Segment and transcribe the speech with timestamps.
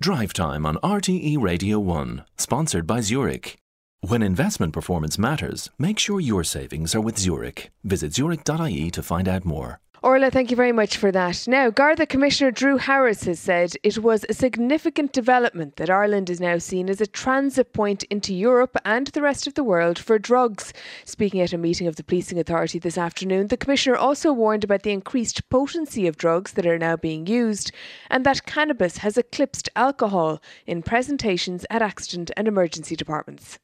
[0.00, 3.56] Drive Time on RTE Radio 1, sponsored by Zurich.
[4.00, 7.70] When investment performance matters, make sure your savings are with Zurich.
[7.84, 9.80] Visit zurich.ie to find out more.
[10.04, 11.48] Orla, thank you very much for that.
[11.48, 16.42] Now, Garda Commissioner Drew Harris has said it was a significant development that Ireland is
[16.42, 20.18] now seen as a transit point into Europe and the rest of the world for
[20.18, 20.74] drugs.
[21.06, 24.82] Speaking at a meeting of the Policing Authority this afternoon, the Commissioner also warned about
[24.82, 27.72] the increased potency of drugs that are now being used
[28.10, 33.58] and that cannabis has eclipsed alcohol in presentations at accident and emergency departments.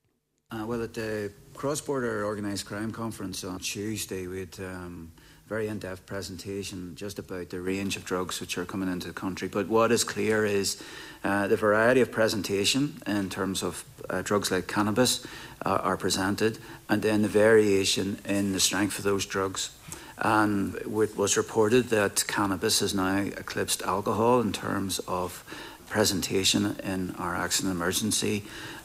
[0.51, 4.59] Uh, well, at the Cross Border Organised Crime Conference on Tuesday, we had.
[4.59, 5.13] Um,
[5.51, 9.49] very in-depth presentation just about the range of drugs which are coming into the country.
[9.49, 10.81] But what is clear is
[11.25, 15.27] uh, the variety of presentation in terms of uh, drugs like cannabis
[15.67, 19.73] uh, are presented, and then the variation in the strength of those drugs.
[20.19, 25.43] And it was reported that cannabis has now eclipsed alcohol in terms of
[25.91, 28.45] presentation in our accident emergency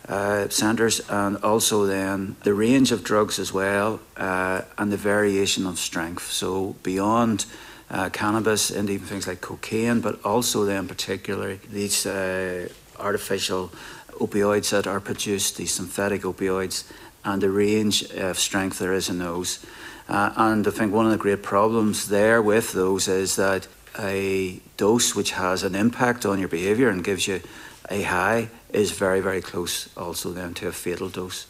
[0.09, 5.65] uh, centres, and also then the range of drugs as well, uh, and the variation
[5.65, 6.31] of strength.
[6.31, 7.45] So beyond
[7.89, 12.67] uh, cannabis and even things like cocaine, but also then particularly these uh,
[12.99, 13.71] artificial
[14.19, 16.83] opioids that are produced, these synthetic opioids,
[17.23, 19.65] and the range of strength there is in those.
[20.07, 23.67] Uh, and I think one of the great problems there with those is that
[23.99, 27.41] a dose which has an impact on your behaviour and gives you
[27.89, 31.47] a high is very, very close also then to a fatal dose.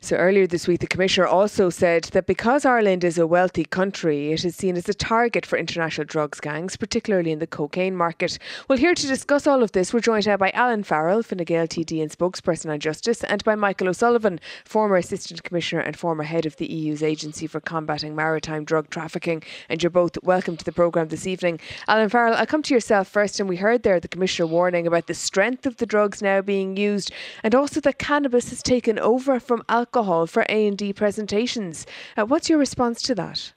[0.00, 4.32] So earlier this week, the Commissioner also said that because Ireland is a wealthy country,
[4.32, 8.38] it is seen as a target for international drugs gangs, particularly in the cocaine market.
[8.68, 11.66] Well, here to discuss all of this, we're joined now by Alan Farrell, Fine Gael
[11.66, 16.46] TD and spokesperson on justice, and by Michael O'Sullivan, former Assistant Commissioner and former head
[16.46, 19.42] of the EU's Agency for Combating Maritime Drug Trafficking.
[19.68, 21.60] And you're both welcome to the programme this evening.
[21.88, 23.38] Alan Farrell, I'll come to yourself first.
[23.40, 26.76] And we heard there the Commissioner warning about the strength of the drugs now being
[26.76, 27.12] used,
[27.42, 31.86] and also that cannabis has taken over from alcohol for A&E presentations.
[32.16, 33.52] Uh, what's your response to that?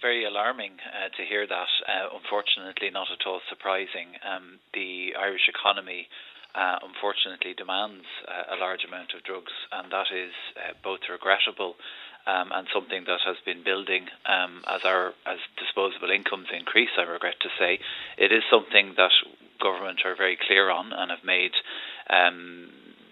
[0.00, 1.68] Very alarming uh, to hear that.
[1.88, 4.14] Uh, unfortunately, not at all surprising.
[4.22, 6.08] Um, the Irish economy
[6.56, 11.76] uh, unfortunately demands uh, a large amount of drugs, and that is uh, both regrettable
[12.26, 16.90] um, and something that has been building um, as our as disposable incomes increase.
[16.98, 17.78] I regret to say,
[18.18, 19.12] it is something that
[19.60, 21.52] government are very clear on and have made.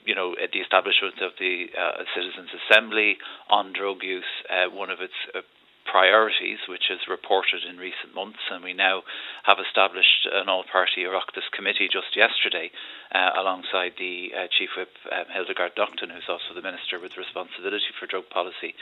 [0.04, 3.16] You know, at the establishment of the uh, Citizens Assembly
[3.48, 5.40] on drug use, uh, one of its uh,
[5.84, 9.02] priorities, which is reported in recent months, and we now
[9.44, 12.70] have established an all-party Oireachtas committee just yesterday,
[13.12, 17.92] uh, alongside the uh, Chief Whip um, Hildegarde Naughton, who's also the Minister with responsibility
[17.98, 18.74] for drug policy.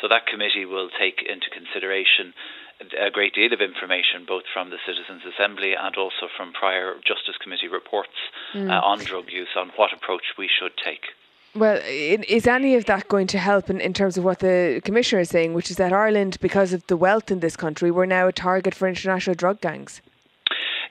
[0.00, 2.34] So that committee will take into consideration
[2.80, 7.36] a great deal of information, both from the Citizens Assembly and also from prior Justice
[7.42, 8.16] Committee reports
[8.54, 8.70] mm.
[8.70, 11.04] uh, on drug use, on what approach we should take.
[11.54, 15.22] Well, is any of that going to help in, in terms of what the Commissioner
[15.22, 18.28] is saying, which is that Ireland, because of the wealth in this country, we're now
[18.28, 20.00] a target for international drug gangs?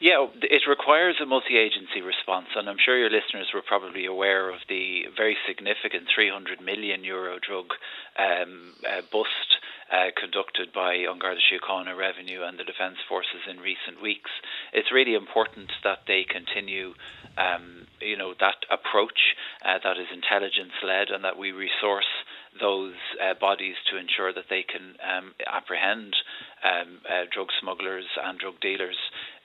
[0.01, 4.49] Yeah, it requires a multi agency response, and I'm sure your listeners were probably aware
[4.49, 7.73] of the very significant 300 million euro drug
[8.17, 9.58] um, uh, bust
[9.91, 14.31] uh, conducted by An Garda Síochána Revenue and the Defence Forces in recent weeks.
[14.73, 16.93] It's really important that they continue,
[17.37, 19.35] um, you know, that approach
[19.65, 22.09] uh, that is intelligence led, and that we resource
[22.59, 26.15] those uh, bodies to ensure that they can um, apprehend
[26.63, 28.97] um, uh, drug smugglers and drug dealers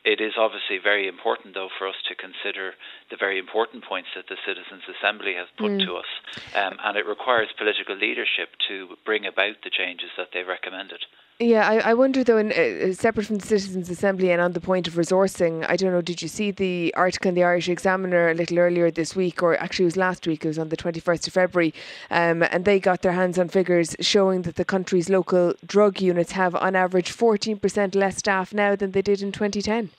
[0.05, 2.75] it is obviously very important, though, for us to consider
[3.11, 5.85] the very important points that the Citizens' Assembly has put mm.
[5.87, 6.11] to us.
[6.55, 11.01] Um, and it requires political leadership to bring about the changes that they've recommended.
[11.41, 14.61] Yeah, I, I wonder though, in, uh, separate from the Citizens' Assembly and on the
[14.61, 18.31] point of resourcing, I don't know, did you see the article in the Irish Examiner
[18.31, 20.77] a little earlier this week, or actually it was last week, it was on the
[20.77, 21.75] 21st of February,
[22.09, 26.33] um, and they got their hands on figures showing that the country's local drug units
[26.33, 29.91] have on average 14% less staff now than they did in 2010?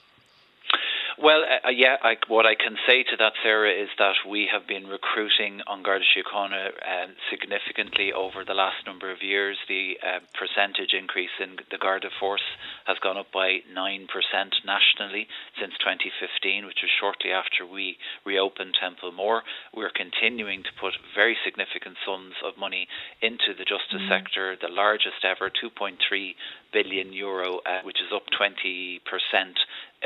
[1.26, 4.46] Well, uh, uh, yeah, I, what I can say to that, Sarah, is that we
[4.46, 9.58] have been recruiting on Garda Síochána uh, significantly over the last number of years.
[9.66, 12.46] The uh, percentage increase in the Garda force
[12.86, 14.06] has gone up by 9%
[14.62, 15.26] nationally
[15.58, 19.42] since 2015, which was shortly after we reopened Templemore.
[19.74, 22.86] We're continuing to put very significant sums of money
[23.18, 24.14] into the justice mm.
[24.14, 25.98] sector, the largest ever, 2.3
[26.70, 29.00] billion euro, uh, which is up 20%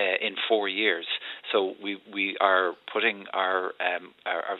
[0.01, 1.07] uh, in four years.
[1.53, 4.59] So we we are putting our, um, our, our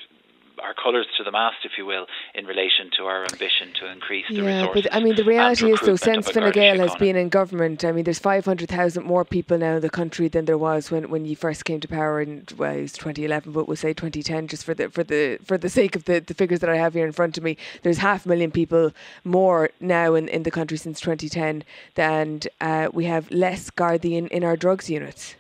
[0.63, 4.27] our colours to the mast, if you will, in relation to our ambition to increase
[4.29, 4.83] the yeah, resources.
[4.85, 7.93] but I mean, the reality is, though, since Fine Gael has been in government, I
[7.93, 11.37] mean, there's 500,000 more people now in the country than there was when, when you
[11.37, 14.75] first came to power in well, it was 2011, but we'll say 2010, just for
[14.75, 17.13] the for the for the sake of the, the figures that I have here in
[17.13, 17.57] front of me.
[17.83, 18.93] There's half a million people
[19.25, 21.65] more now in, in the country since 2010,
[21.97, 25.37] and uh, we have less Gardaí in, in our drugs units.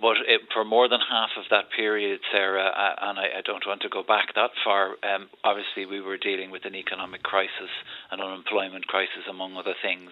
[0.00, 2.70] But it, for more than half of that period, Sarah,
[3.00, 6.50] and I, I, don't want to go back that far, um, obviously we were dealing
[6.50, 7.72] with an economic crisis,
[8.10, 10.10] an unemployment crisis, among other things.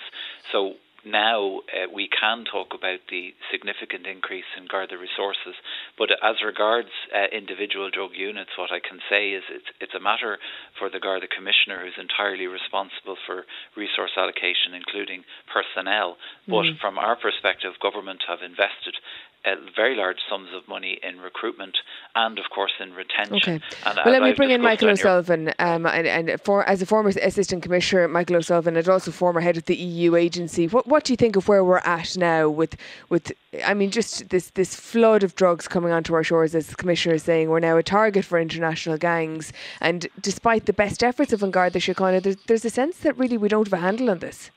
[0.52, 0.74] So
[1.06, 5.54] now uh, we can talk about the significant increase in Garda resources.
[5.96, 10.00] But as regards uh, individual drug units, what I can say is it's, it's a
[10.00, 10.38] matter
[10.78, 13.44] for the Garda Commissioner, who's entirely responsible for
[13.76, 16.16] resource allocation, including personnel.
[16.48, 16.78] But mm.
[16.80, 18.96] from our perspective, government have invested
[19.44, 21.76] uh, very large sums of money in recruitment
[22.14, 23.36] and, of course, in retention.
[23.36, 23.60] Okay.
[23.84, 25.52] And well, let me I've bring in Michael O'Sullivan.
[25.58, 29.56] Um, and, and for, as a former Assistant Commissioner, Michael O'Sullivan, and also former head
[29.56, 32.76] of the EU agency, what, what do you think of where we're at now with,
[33.08, 33.32] with
[33.64, 37.16] I mean, just this, this flood of drugs coming onto our shores, as the Commissioner
[37.16, 39.52] is saying, we're now a target for international gangs.
[39.80, 43.36] And despite the best efforts of An Garda Síochána, there's, there's a sense that really
[43.36, 44.52] we don't have a handle on this.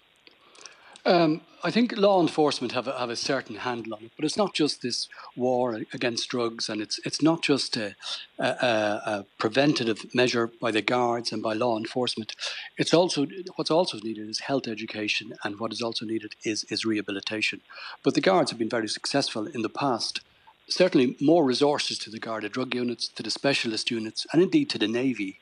[1.08, 4.36] Um, I think law enforcement have a, have a certain handle on it, but it's
[4.36, 5.08] not just this
[5.38, 7.96] war against drugs, and it's it's not just a,
[8.38, 12.36] a, a, preventative measure by the guards and by law enforcement.
[12.78, 13.26] It's also
[13.56, 17.62] what's also needed is health education, and what is also needed is is rehabilitation.
[18.04, 20.20] But the guards have been very successful in the past.
[20.68, 24.78] Certainly, more resources to the Garda drug units, to the specialist units, and indeed to
[24.78, 25.40] the Navy,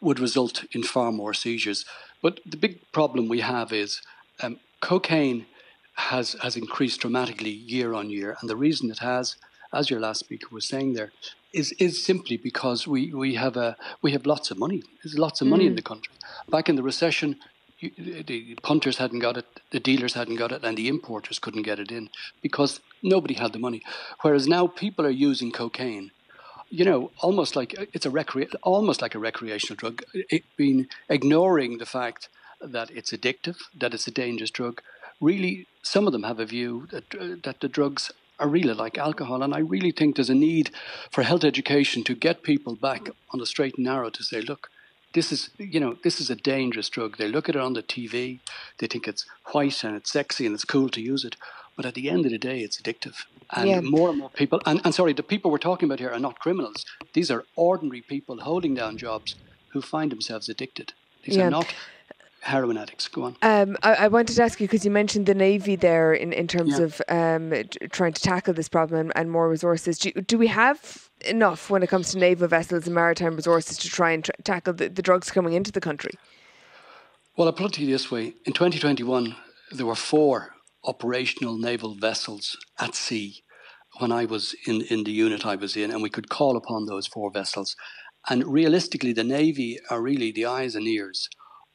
[0.00, 1.84] would result in far more seizures.
[2.22, 4.00] But the big problem we have is
[4.40, 5.46] um, cocaine
[5.94, 9.36] has has increased dramatically year on year, and the reason it has,
[9.72, 11.12] as your last speaker was saying there,
[11.52, 14.82] is is simply because we, we have a we have lots of money.
[15.02, 15.68] There's lots of money mm.
[15.68, 16.14] in the country.
[16.48, 17.36] Back in the recession,
[17.78, 17.90] you,
[18.22, 21.80] the punters hadn't got it, the dealers hadn't got it, and the importers couldn't get
[21.80, 22.10] it in
[22.42, 23.82] because nobody had the money.
[24.22, 26.12] Whereas now people are using cocaine
[26.70, 31.78] you know, almost like it's a recre- almost like a recreational drug, it, being ignoring
[31.78, 32.28] the fact
[32.60, 34.82] that it's addictive, that it's a dangerous drug.
[35.20, 38.98] Really, some of them have a view that, uh, that the drugs are really like
[38.98, 39.42] alcohol.
[39.42, 40.70] And I really think there's a need
[41.10, 44.70] for health education to get people back on the straight and narrow to say, look,
[45.14, 47.16] this is you know this is a dangerous drug.
[47.16, 48.40] They look at it on the TV,
[48.78, 51.34] they think it's white and it's sexy and it's cool to use it,
[51.76, 53.24] but at the end of the day, it's addictive.
[53.50, 53.80] And yeah.
[53.80, 56.38] more and more people, and, and sorry, the people we're talking about here are not
[56.38, 56.84] criminals.
[57.14, 59.36] These are ordinary people holding down jobs
[59.68, 60.92] who find themselves addicted.
[61.24, 61.46] These yeah.
[61.46, 61.72] are not
[62.48, 63.06] heroin addicts.
[63.08, 63.36] Go on.
[63.42, 66.48] Um, I, I, wanted to ask you because you mentioned the Navy there in, in
[66.48, 66.84] terms yeah.
[66.84, 67.52] of um,
[67.90, 69.98] trying to tackle this problem and, and more resources.
[69.98, 73.88] Do, do, we have enough when it comes to naval vessels and maritime resources to
[73.88, 76.12] try and tackle the, the drugs coming into the country?
[77.36, 78.34] Well, I'll put it to you this way.
[78.46, 79.36] In 2021,
[79.72, 80.54] there were four
[80.84, 83.42] operational naval vessels at sea
[83.98, 86.86] when I was in, in the unit I was in, and we could call upon
[86.86, 87.76] those four vessels.
[88.28, 91.28] And realistically, the Navy are really the eyes and ears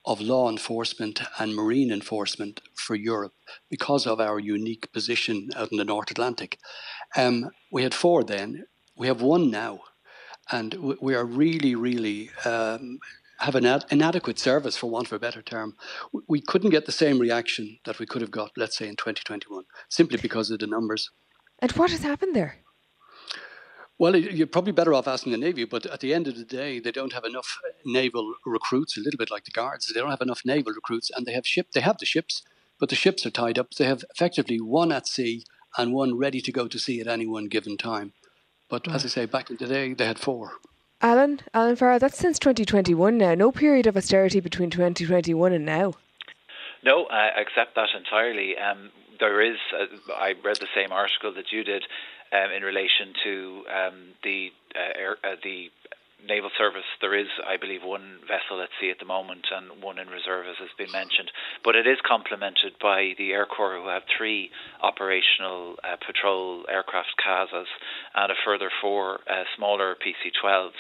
[0.06, 3.34] of law enforcement and marine enforcement for Europe
[3.70, 6.58] because of our unique position out in the North Atlantic.
[7.16, 8.66] Um, we had four then,
[8.98, 9.82] we have one now,
[10.52, 12.30] and we are really, really.
[12.46, 13.00] Um,
[13.40, 15.76] have an ad- inadequate service, for want of a better term.
[16.30, 19.66] We couldn't get the same reaction that we could have got, let's say, in 2021,
[19.90, 21.12] simply because of the numbers.
[21.60, 22.63] And what has happened there?
[24.00, 26.80] Well, you're probably better off asking the Navy, but at the end of the day,
[26.80, 29.92] they don't have enough naval recruits, a little bit like the Guards.
[29.94, 31.68] They don't have enough naval recruits, and they have ship.
[31.74, 32.42] They have the ships,
[32.80, 33.72] but the ships are tied up.
[33.72, 35.46] They have effectively one at sea
[35.78, 38.14] and one ready to go to sea at any one given time.
[38.70, 40.54] But as I say, back in the day, they had four.
[41.02, 43.36] Alan, Alan Farrell, that's since 2021 now.
[43.36, 45.94] No period of austerity between 2021 and now.
[46.84, 48.56] No, I accept that entirely.
[48.58, 51.84] Um, there is, uh, I read the same article that you did
[52.34, 55.70] um, in relation to um, the uh, air, uh, the
[56.28, 56.88] naval service.
[57.02, 60.48] There is, I believe, one vessel at sea at the moment and one in reserve,
[60.48, 61.32] as has been mentioned.
[61.64, 64.50] But it is complemented by the Air Corps, who have three
[64.82, 67.68] operational uh, patrol aircraft CASAs
[68.16, 70.80] and a further four uh, smaller PC 12s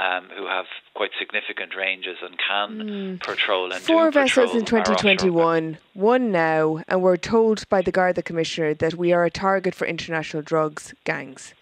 [0.00, 0.64] um, who have
[0.94, 3.20] quite significant ranges and can mm.
[3.20, 8.72] patrol and four vessels in 2021, one now, and we're told by the Garda Commissioner
[8.74, 11.52] that we are a target for international drugs gangs.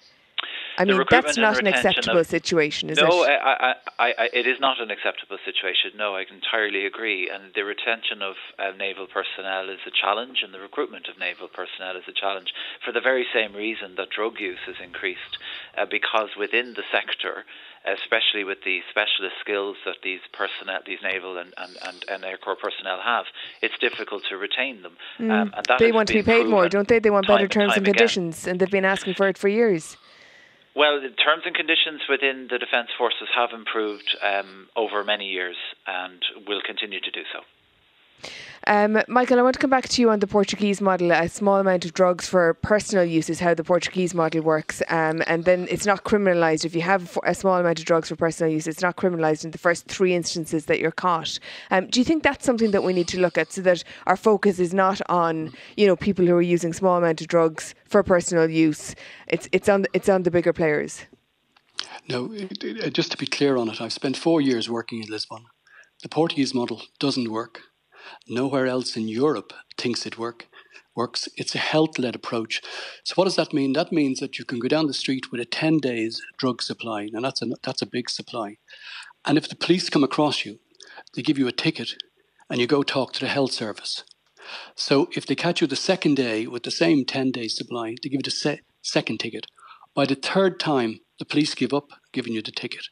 [0.78, 3.08] I mean, that's not an acceptable of, situation, is no, it?
[3.08, 5.92] No, I, I, I, it is not an acceptable situation.
[5.96, 7.28] No, I entirely agree.
[7.28, 11.48] And the retention of uh, naval personnel is a challenge, and the recruitment of naval
[11.48, 12.52] personnel is a challenge
[12.84, 15.38] for the very same reason that drug use has increased,
[15.76, 17.44] uh, because within the sector,
[17.84, 22.36] especially with the specialist skills that these personnel, these naval and, and, and, and Air
[22.36, 23.26] Corps personnel have,
[23.62, 24.96] it's difficult to retain them.
[25.18, 25.30] Mm.
[25.30, 26.98] Um, and they want to be paid more, don't they?
[26.98, 28.52] They want better terms and, and conditions, again.
[28.52, 29.96] and they've been asking for it for years.
[30.78, 35.56] Well, the terms and conditions within the Defence Forces have improved um, over many years
[35.88, 38.30] and will continue to do so.
[38.68, 41.10] Um, Michael, I want to come back to you on the Portuguese model.
[41.10, 45.22] A small amount of drugs for personal use is how the Portuguese model works, um,
[45.26, 48.52] and then it's not criminalised if you have a small amount of drugs for personal
[48.52, 48.66] use.
[48.66, 51.38] It's not criminalised in the first three instances that you're caught.
[51.70, 54.18] Um, do you think that's something that we need to look at so that our
[54.18, 58.02] focus is not on you know people who are using small amount of drugs for
[58.02, 58.94] personal use?
[59.28, 61.06] It's it's on it's on the bigger players.
[62.06, 62.36] No,
[62.92, 65.46] just to be clear on it, I've spent four years working in Lisbon.
[66.02, 67.62] The Portuguese model doesn't work.
[68.28, 70.46] Nowhere else in Europe thinks it work
[70.98, 71.28] works.
[71.36, 72.60] It's a health-led approach.
[73.04, 73.72] So what does that mean?
[73.72, 77.08] That means that you can go down the street with a 10 days drug supply,
[77.14, 78.48] and that's a that's a big supply.
[79.24, 80.58] And if the police come across you,
[81.14, 81.90] they give you a ticket,
[82.50, 84.04] and you go talk to the health service.
[84.74, 88.08] So if they catch you the second day with the same 10 days supply, they
[88.08, 89.46] give you the se- second ticket.
[89.94, 92.84] By the third time, the police give up giving you the ticket.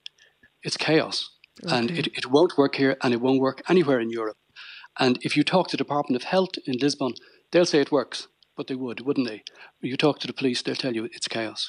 [0.62, 1.30] It's chaos.
[1.64, 1.76] Okay.
[1.76, 4.36] And it, it won't work here and it won't work anywhere in Europe.
[4.98, 7.14] And if you talk to the Department of Health in Lisbon,
[7.50, 9.42] they'll say it works, but they would, wouldn't they?
[9.80, 11.68] you talk to the police, they'll tell you it's chaos.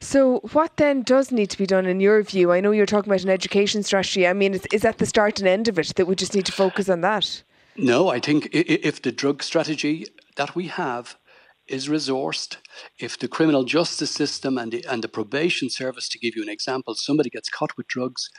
[0.00, 2.52] So, what then does need to be done in your view?
[2.52, 4.26] I know you're talking about an education strategy.
[4.26, 6.46] I mean, is, is that the start and end of it that we just need
[6.46, 7.42] to focus on that?
[7.76, 11.16] No, I think if the drug strategy that we have
[11.66, 12.58] is resourced,
[12.98, 16.48] if the criminal justice system and the, and the probation service, to give you an
[16.48, 18.30] example, somebody gets caught with drugs,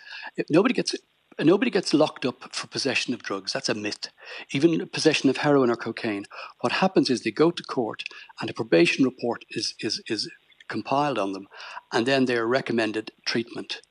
[0.50, 0.96] nobody gets
[1.40, 3.54] nobody gets locked up for possession of drugs.
[3.54, 4.10] That's a myth.
[4.52, 6.26] Even possession of heroin or cocaine.
[6.62, 8.04] What happens is they go to court
[8.42, 10.30] and a probation report is, is, is
[10.68, 11.48] compiled on them,
[11.94, 13.82] and then they are recommended treatment.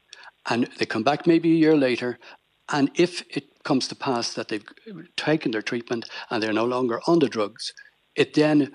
[0.49, 2.19] And they come back maybe a year later,
[2.69, 4.65] and if it comes to pass that they've
[5.17, 7.73] taken their treatment and they're no longer on the drugs,
[8.17, 8.73] it then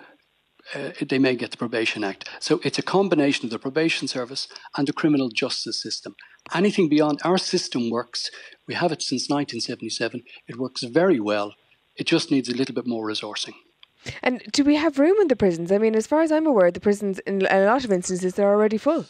[0.75, 2.30] uh, they may get the Probation Act.
[2.39, 6.15] So it's a combination of the probation service and the criminal justice system.
[6.53, 8.30] Anything beyond our system works.
[8.68, 10.24] We have it since 1977.
[10.48, 11.53] It works very well.
[11.96, 13.53] It just needs a little bit more resourcing.
[14.24, 15.72] And do we have room in the prisons?
[15.72, 18.50] I mean, as far as I'm aware, the prisons, in a lot of instances, they're
[18.50, 19.06] already full.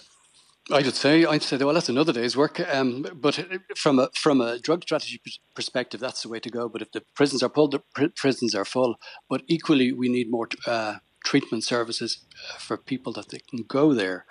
[0.70, 2.60] I would say, I'd say, well, that's another day's work.
[2.74, 3.44] Um, but
[3.76, 5.20] from a from a drug strategy
[5.56, 6.70] perspective, that's the way to go.
[6.70, 8.96] But if the prisons are full, the pr- prisons are full.
[9.30, 13.94] But equally, we need more uh, treatment services uh, for people that they can go
[13.94, 14.26] there,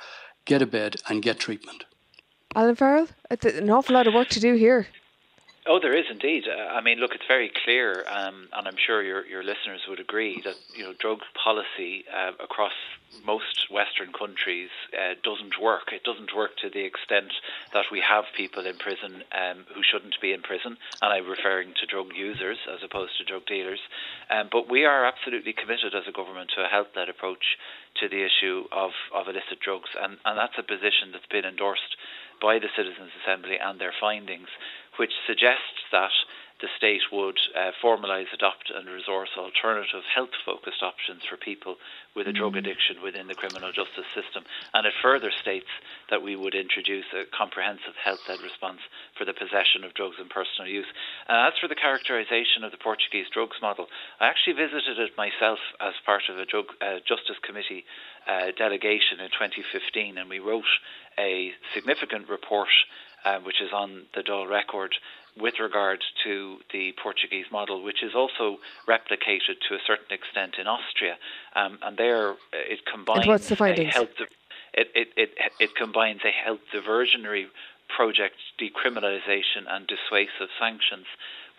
[0.44, 1.84] get a bed, and get treatment.
[2.54, 4.88] Alan Farrell, it's an awful lot of work to do here.
[5.66, 6.44] Oh, there is indeed.
[6.48, 10.00] Uh, I mean, look, it's very clear, um, and I'm sure your your listeners would
[10.00, 12.72] agree that you know drug policy uh, across
[13.26, 15.92] most Western countries uh, doesn't work.
[15.92, 17.32] It doesn't work to the extent
[17.74, 21.74] that we have people in prison um, who shouldn't be in prison, and I'm referring
[21.76, 23.80] to drug users as opposed to drug dealers.
[24.30, 27.58] Um, but we are absolutely committed as a government to a health-led approach
[28.00, 31.98] to the issue of, of illicit drugs, and, and that's a position that's been endorsed
[32.40, 34.48] by the Citizens Assembly and their findings
[35.00, 36.12] which suggests that
[36.60, 41.76] the state would uh, formalise, adopt, and resource alternative health focused options for people
[42.14, 42.58] with a drug mm.
[42.60, 44.44] addiction within the criminal justice system.
[44.74, 45.72] And it further states
[46.10, 48.84] that we would introduce a comprehensive health led response
[49.16, 50.92] for the possession of drugs and personal use.
[51.28, 53.88] And as for the characterisation of the Portuguese drugs model,
[54.20, 57.88] I actually visited it myself as part of a drug uh, justice committee
[58.28, 60.68] uh, delegation in 2015, and we wrote
[61.18, 62.68] a significant report
[63.24, 64.94] uh, which is on the Dáil record
[65.38, 68.58] with regard to the Portuguese model, which is also
[68.88, 71.16] replicated to a certain extent in Austria.
[71.54, 73.94] Um, and there uh, it combines and what's the findings?
[73.94, 74.08] Health,
[74.74, 77.46] it, it, it, it combines a health diversionary
[77.94, 81.06] project, decriminalisation and dissuasive sanctions,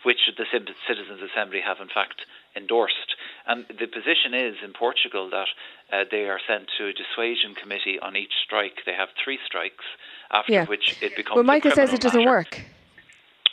[0.04, 2.26] which the Citizens Assembly have in fact
[2.56, 3.16] endorsed.
[3.48, 5.48] And the position is in Portugal that
[5.92, 8.84] uh, they are sent to a dissuasion committee on each strike.
[8.86, 9.86] They have three strikes,
[10.32, 10.66] after yeah.
[10.66, 11.36] which it becomes.
[11.36, 12.30] Well, Michael says it doesn't matter.
[12.30, 12.62] work.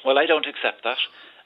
[0.05, 0.99] Well, I don't accept that.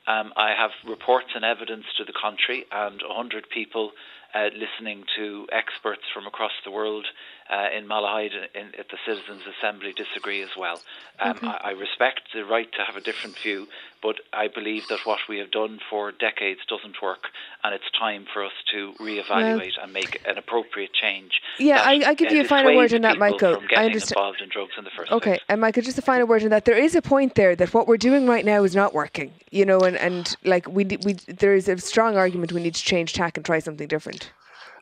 [0.06, 3.92] Um, I have reports and evidence to the contrary, and 100 people
[4.34, 7.06] uh, listening to experts from across the world
[7.50, 10.80] uh, in Malahide in, at the Citizens' Assembly disagree as well.
[11.20, 11.46] Um, okay.
[11.46, 13.66] I, I, respect the right to have a different view,
[14.02, 17.28] but I believe that what we have done for decades doesn't work,
[17.62, 21.42] and it's time for us to reevaluate well, and make an appropriate change.
[21.58, 23.58] Yeah, I, I, give you a final word on that, Michael.
[23.76, 24.16] I understand.
[24.16, 25.40] Involved in drugs in the first okay, place.
[25.48, 26.64] and Michael, just a final word on that.
[26.64, 29.32] There is a point there that what we're doing right now is not working.
[29.50, 32.82] You know, and, and like we we there is a strong argument we need to
[32.82, 34.21] change tack and try something different.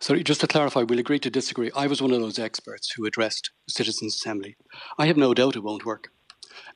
[0.01, 1.71] Sorry, just to clarify, we'll agree to disagree.
[1.77, 4.57] I was one of those experts who addressed Citizens' Assembly.
[4.99, 6.09] I have no doubt it won't work.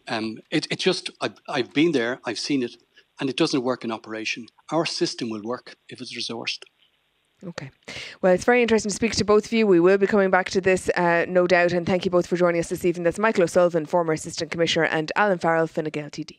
[0.06, 2.76] Um, it, it just, I've, I've been there, I've seen it,
[3.18, 4.46] and it doesn't work in operation.
[4.70, 6.64] Our system will work if it's resourced.
[7.42, 7.70] Okay.
[8.20, 9.66] Well, it's very interesting to speak to both of you.
[9.66, 11.72] We will be coming back to this, uh, no doubt.
[11.72, 13.04] And thank you both for joining us this evening.
[13.04, 16.38] That's Michael O'Sullivan, former Assistant Commissioner, and Alan Farrell, Fine TD.